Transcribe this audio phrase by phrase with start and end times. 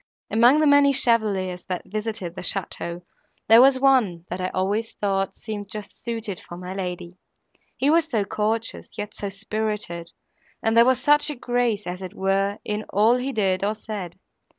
[0.31, 3.03] Among the many chevaliers, that visited at the château,
[3.47, 7.19] there was one, that I always thought seemed just suited for my lady;
[7.77, 10.11] he was so courteous, yet so spirited,
[10.63, 14.17] and there was such a grace, as it were, in all he did, or said.